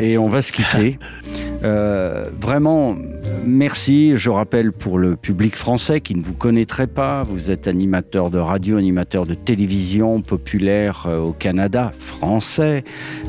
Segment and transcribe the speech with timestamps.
[0.00, 0.98] et on va se quitter.
[1.64, 2.96] Euh, vraiment,
[3.44, 4.16] merci.
[4.16, 8.38] Je rappelle pour le public français qui ne vous connaîtrait pas, vous êtes animateur de
[8.38, 12.84] radio, animateur de télévision populaire euh, au Canada, français.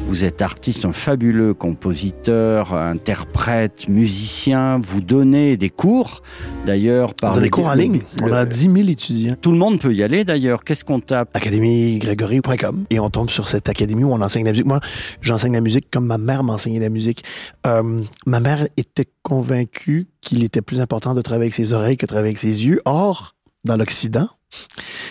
[0.08, 4.80] Vous êtes artiste, un fabuleux compositeur, interprète, musicien.
[4.80, 6.22] Vous donnez des cours,
[6.66, 7.14] d'ailleurs.
[7.14, 8.00] par On des cours en ligne.
[8.22, 9.36] On a le- 10 000 étudiants.
[9.42, 10.64] Tout le monde peut y aller, d'ailleurs.
[10.64, 11.36] Qu'est-ce qu'on tape?
[11.36, 14.66] Académiegrégory.com et on tombe sur cette académie où on enseigne la musique.
[14.66, 14.80] Moi,
[15.22, 17.24] j'enseigne la musique comme ma mère m'enseignait la musique.
[17.66, 22.06] Euh, ma mère était convaincue qu'il était plus important de travailler avec ses oreilles que
[22.06, 22.80] de travailler avec ses yeux.
[22.86, 24.30] Or, dans l'Occident,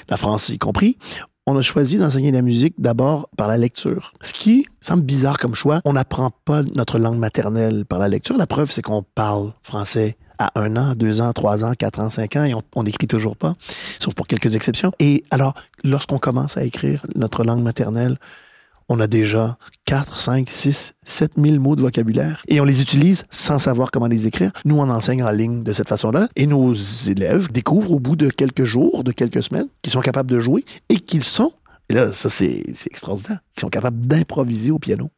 [0.09, 0.97] la France y compris,
[1.47, 4.15] on a choisi d'enseigner la musique d'abord par la lecture.
[4.23, 5.83] Ce qui semble bizarre comme choix.
[5.85, 8.39] On n'apprend pas notre langue maternelle par la lecture.
[8.39, 12.09] La preuve, c'est qu'on parle français à un an, deux ans, trois ans, quatre ans,
[12.09, 13.55] cinq ans, et on n'écrit toujours pas,
[13.99, 14.93] sauf pour quelques exceptions.
[14.99, 15.53] Et alors,
[15.85, 18.19] lorsqu'on commence à écrire notre langue maternelle,
[18.89, 23.25] on a déjà 4, 5, 6, 7 000 mots de vocabulaire et on les utilise
[23.31, 24.53] sans savoir comment les écrire.
[24.65, 28.29] Nous, on enseigne en ligne de cette façon-là et nos élèves découvrent au bout de
[28.29, 31.53] quelques jours, de quelques semaines, qu'ils sont capables de jouer et qu'ils sont,
[31.89, 35.11] et là, ça c'est c'est extraordinaire, qu'ils sont capables d'improviser au piano.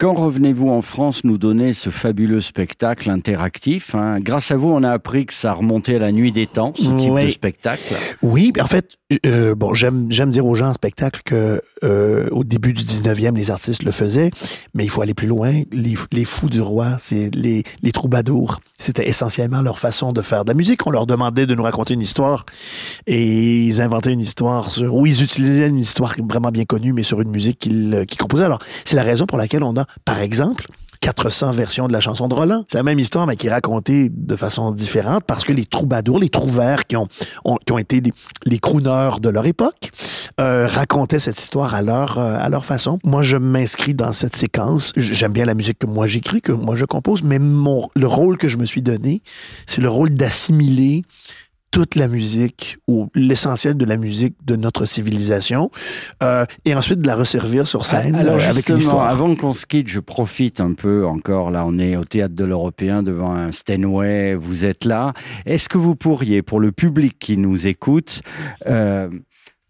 [0.00, 4.18] Quand revenez-vous en France nous donner ce fabuleux spectacle interactif hein?
[4.18, 6.84] Grâce à vous, on a appris que ça remontait à la nuit des temps, ce
[6.96, 7.26] type Oui.
[7.26, 7.94] de spectacle.
[8.22, 12.44] Oui, en fait, euh, bon, j'aime j'aime dire aux gens en spectacle que euh, au
[12.44, 14.30] début du 19e, les artistes le faisaient,
[14.72, 15.52] mais il faut aller plus loin.
[15.70, 18.60] Les, les fous du roi, c'est les, les troubadours.
[18.78, 20.86] C'était essentiellement leur façon de faire de la musique.
[20.86, 22.46] On leur demandait de nous raconter une histoire
[23.06, 27.02] et ils inventaient une histoire sur, ou ils utilisaient une histoire vraiment bien connue, mais
[27.02, 28.44] sur une musique qu'ils qu'ils composaient.
[28.44, 30.66] Alors, c'est la raison pour laquelle on a, par exemple,
[31.00, 32.64] 400 versions de la chanson de Roland.
[32.68, 36.18] C'est la même histoire, mais qui est racontée de façon différente parce que les troubadours,
[36.18, 37.08] les trouvères qui ont,
[37.66, 38.02] qui ont été
[38.44, 39.90] les, crooners de leur époque,
[40.40, 42.98] euh, racontaient cette histoire à leur, euh, à leur façon.
[43.04, 44.92] Moi, je m'inscris dans cette séquence.
[44.96, 48.36] J'aime bien la musique que moi j'écris, que moi je compose, mais mon, le rôle
[48.36, 49.22] que je me suis donné,
[49.66, 51.02] c'est le rôle d'assimiler
[51.70, 55.70] toute la musique ou l'essentiel de la musique de notre civilisation
[56.22, 59.08] euh, et ensuite de la resservir sur scène Alors euh, avec une histoire.
[59.08, 61.50] avant qu'on se quitte, je profite un peu encore.
[61.50, 64.34] Là, on est au théâtre de l'Européen devant un Steinway.
[64.34, 65.12] Vous êtes là.
[65.46, 68.22] Est-ce que vous pourriez, pour le public qui nous écoute,
[68.66, 69.08] euh,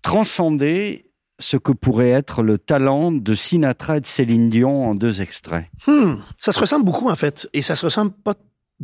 [0.02, 1.06] transcender
[1.38, 5.66] ce que pourrait être le talent de Sinatra et de Céline Dion en deux extraits?
[5.86, 7.48] Hmm, ça se ressemble beaucoup, en fait.
[7.52, 8.34] Et ça se ressemble pas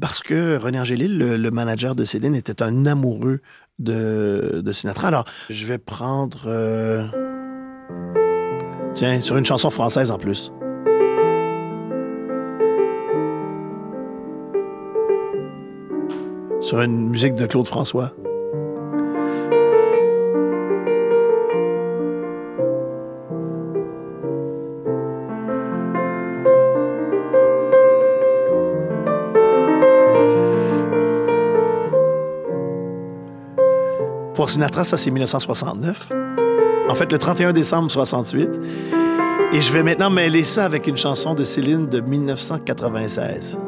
[0.00, 3.40] parce que René Angélil, le, manager de Céline, était un amoureux
[3.78, 5.08] de, de Sinatra.
[5.08, 6.44] Alors, je vais prendre...
[6.46, 7.06] euh,
[8.96, 10.50] Tiens, sur une chanson française en plus.
[16.62, 18.12] Sur une musique de Claude François.
[34.50, 36.12] Sinatra, ça c'est 1969.
[36.88, 38.50] En fait, le 31 décembre 68.
[39.52, 43.58] Et je vais maintenant mêler ça avec une chanson de Céline de 1996.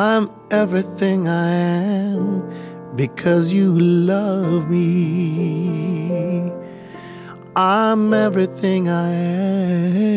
[0.00, 2.48] I'm everything I am
[2.94, 6.52] because you love me.
[7.56, 10.14] I'm everything I am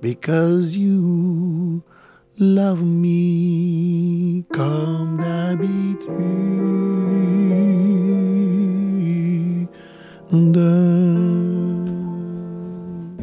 [0.00, 1.84] because you
[2.38, 6.72] love me comme d'habitude.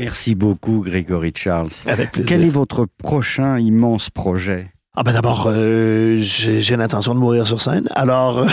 [0.10, 1.70] Merci beaucoup, Grégory Charles.
[1.86, 2.28] Avec plaisir.
[2.30, 4.72] Quel est votre prochain immense projet?
[4.96, 7.88] Ah ben d'abord, euh, j'ai l'intention de mourir sur scène.
[7.92, 8.44] Alors,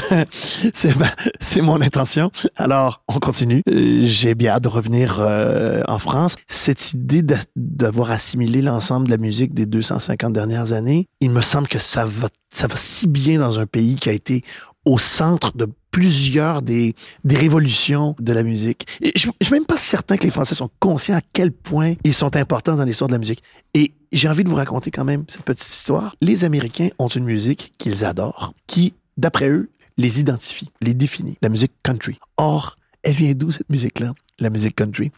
[0.74, 2.30] c'est mon intention.
[2.56, 3.62] Alors, on continue.
[3.70, 6.36] Euh, j'ai bien hâte de revenir euh, en France.
[6.46, 11.40] Cette idée d'a- d'avoir assimilé l'ensemble de la musique des 250 dernières années, il me
[11.40, 14.44] semble que ça va, ça va si bien dans un pays qui a été
[14.86, 16.94] au centre de plusieurs des,
[17.24, 18.86] des révolutions de la musique.
[19.02, 22.14] Je, je suis même pas certain que les Français sont conscients à quel point ils
[22.14, 23.42] sont importants dans l'histoire de la musique.
[23.74, 26.14] Et j'ai envie de vous raconter quand même cette petite histoire.
[26.22, 31.36] Les Américains ont une musique qu'ils adorent, qui, d'après eux, les identifie, les définit.
[31.42, 32.18] La musique country.
[32.36, 34.12] Or, elle vient d'où cette musique-là?
[34.38, 35.10] La musique country?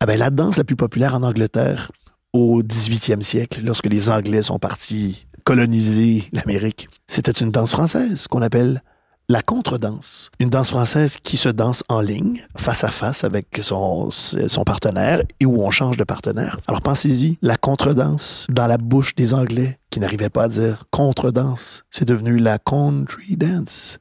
[0.00, 1.92] Ah ben, la danse la plus populaire en Angleterre
[2.32, 8.42] au 18e siècle, lorsque les Anglais sont partis coloniser l'Amérique, c'était une danse française qu'on
[8.42, 8.82] appelle
[9.30, 14.08] la contredanse, une danse française qui se danse en ligne, face à face avec son,
[14.10, 16.58] son partenaire et où on change de partenaire.
[16.66, 21.84] Alors pensez-y, la contredanse dans la bouche des Anglais qui n'arrivaient pas à dire contredanse,
[21.90, 23.98] c'est devenu la country dance,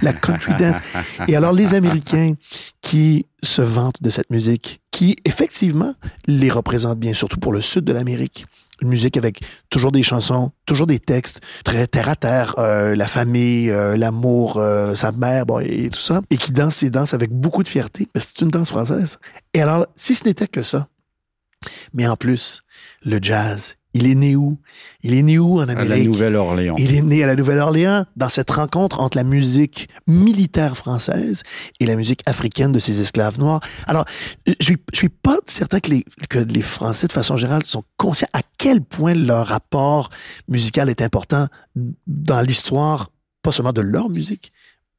[0.00, 0.78] la country dance.
[1.28, 2.32] Et alors les Américains
[2.80, 5.94] qui se vantent de cette musique, qui effectivement
[6.26, 8.46] les représente bien, surtout pour le sud de l'Amérique,
[8.80, 13.06] une musique avec toujours des chansons, toujours des textes très terre à terre, euh, la
[13.06, 17.14] famille, euh, l'amour, euh, sa mère, bon, et tout ça, et qui danse ses danses
[17.14, 18.08] avec beaucoup de fierté.
[18.16, 19.18] C'est une danse française.
[19.54, 20.88] Et alors, si ce n'était que ça,
[21.92, 22.62] mais en plus,
[23.02, 24.58] le jazz, il est né où?
[25.02, 25.92] Il est né où en Amérique?
[25.92, 26.74] À la Nouvelle-Orléans.
[26.78, 31.42] Il est né à la Nouvelle-Orléans dans cette rencontre entre la musique militaire française
[31.80, 33.60] et la musique africaine de ses esclaves noirs.
[33.86, 34.04] Alors,
[34.46, 37.84] je suis, je suis pas certain que les, que les Français, de façon générale, sont
[37.96, 40.10] conscients à quel point leur rapport
[40.48, 41.48] musical est important
[42.06, 43.10] dans l'histoire,
[43.42, 44.52] pas seulement de leur musique,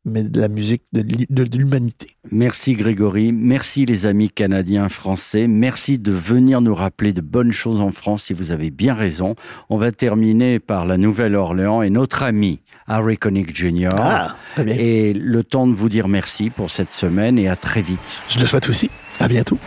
[0.06, 2.12] mais de la musique de, l'humanité.
[2.32, 7.82] Merci Grégory, merci les amis canadiens, français, merci de venir nous rappeler de bonnes choses
[7.82, 9.36] en France, si vous avez bien raison.
[9.70, 13.90] On va terminer par la Nouvelle-Orléans et notre ami Harry Connick Jr.
[13.94, 14.76] Ah, très bien.
[14.78, 18.24] Et le temps de vous dire merci pour cette semaine et à très vite.
[18.30, 18.90] Je le souhaite aussi.
[19.20, 19.60] À bientôt.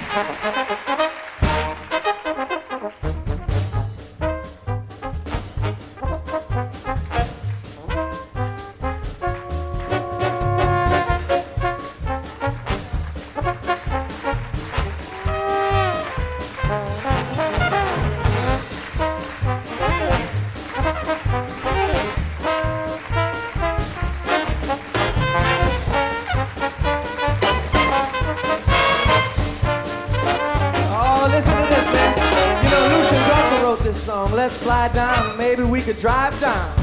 [34.34, 36.74] Let's fly down, maybe we could drive down.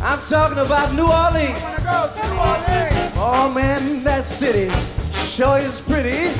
[0.00, 1.60] I'm talking about New Orleans.
[3.20, 4.70] Oh man, that city
[5.12, 6.32] sure is pretty.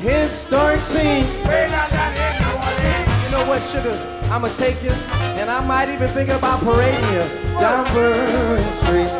[0.00, 1.26] Historic scene.
[1.44, 3.92] You know what, sugar?
[4.32, 4.92] I'ma take you,
[5.36, 7.22] and I might even think about parading you
[7.60, 9.12] down Bourbon Street.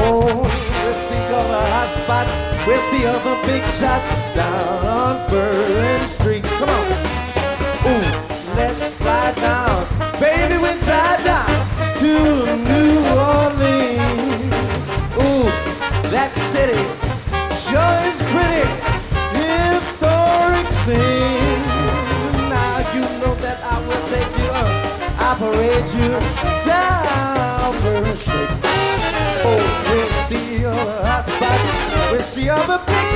[0.00, 0.40] Oh,
[0.80, 2.32] we'll see all the hot spots.
[2.66, 6.19] We'll see all the big shots down on Berlin Street.
[10.40, 11.52] Baby, we fly down
[12.00, 12.12] to
[12.70, 14.54] New Orleans.
[15.20, 15.44] Ooh,
[16.08, 16.80] that city
[17.60, 18.72] sure is pretty.
[19.36, 21.60] Historic scene.
[22.48, 24.72] Now you know that I will take you up.
[25.20, 26.10] I'll parade you
[26.64, 28.48] down Berlin Street.
[29.44, 29.60] Oh,
[29.90, 31.72] we'll see all the hot spots.
[32.10, 33.09] We'll see all the big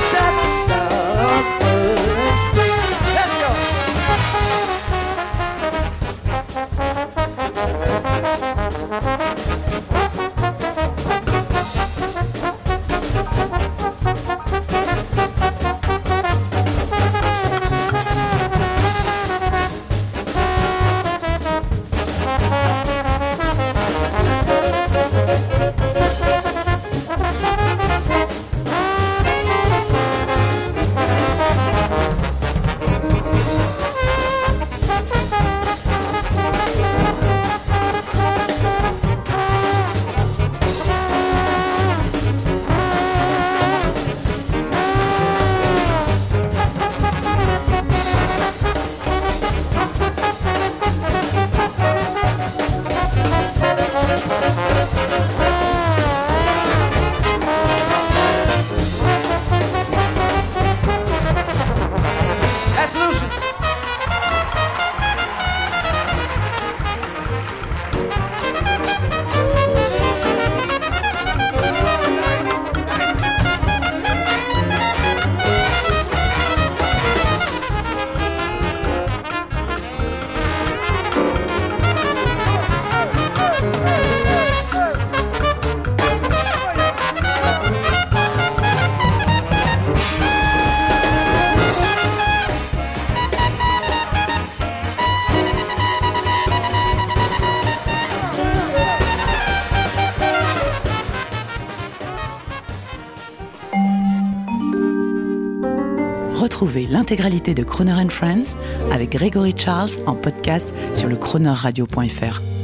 [106.55, 108.57] Retrouvez l'intégralité de Croner Friends
[108.89, 112.54] avec Gregory Charles en podcast sur le cronerradio.fr.